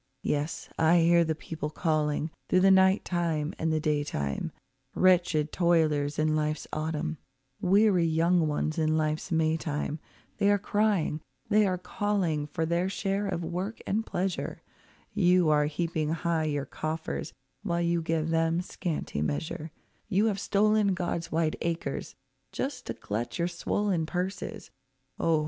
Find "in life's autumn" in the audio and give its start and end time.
6.17-7.19